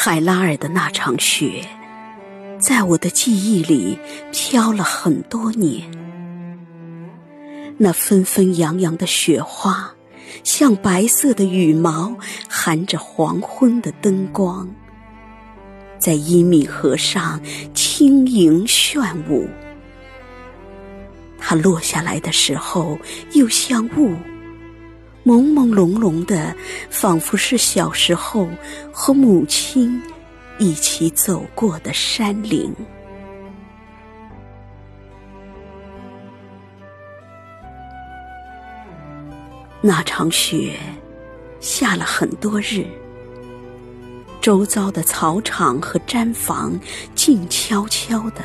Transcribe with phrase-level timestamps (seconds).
[0.00, 1.66] 海拉尔的那场雪，
[2.60, 3.98] 在我的记忆里
[4.30, 5.90] 飘了很多年。
[7.76, 9.92] 那纷纷扬扬的雪花，
[10.44, 12.16] 像白色的羽毛，
[12.48, 14.68] 含着黄昏的灯光，
[15.98, 17.40] 在伊米河上
[17.74, 19.48] 轻盈炫舞。
[21.40, 22.96] 它落下来的时候，
[23.32, 24.14] 又像雾。
[25.28, 26.56] 朦朦胧胧的，
[26.88, 28.48] 仿佛是小时候
[28.90, 30.02] 和母亲
[30.58, 32.74] 一起走过的山林。
[39.82, 40.78] 那场雪
[41.60, 42.86] 下了很多日，
[44.40, 46.80] 周遭的草场和毡房
[47.14, 48.42] 静悄悄的，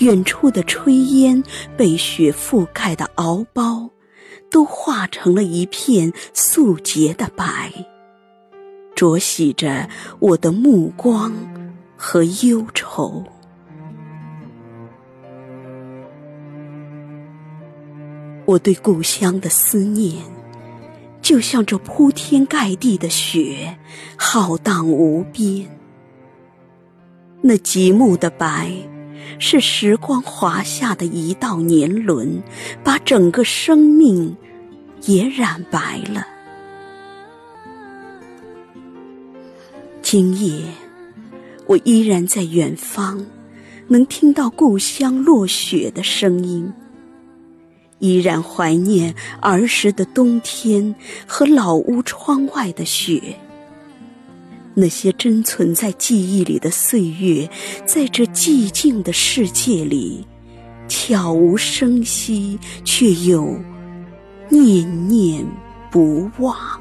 [0.00, 1.42] 远处的炊烟
[1.78, 3.88] 被雪覆盖的敖包。
[4.50, 7.72] 都化成了一片素洁的白，
[8.96, 11.32] 濯洗着我的目光
[11.96, 13.24] 和忧愁。
[18.46, 20.24] 我对故乡的思念，
[21.22, 23.78] 就像这铺天盖地的雪，
[24.16, 25.68] 浩荡无边。
[27.42, 28.89] 那极目的白。
[29.38, 32.42] 是时光划下的一道年轮，
[32.84, 34.36] 把整个生命
[35.02, 36.26] 也染白了。
[40.02, 40.64] 今夜，
[41.66, 43.24] 我依然在远方，
[43.88, 46.72] 能听到故乡落雪的声音，
[48.00, 50.94] 依然怀念儿时的冬天
[51.26, 53.36] 和老屋窗外的雪。
[54.80, 57.48] 那些珍存在记忆里的岁月，
[57.84, 60.26] 在这寂静的世界里，
[60.88, 63.54] 悄无声息，却又
[64.48, 65.46] 念念
[65.90, 66.79] 不忘。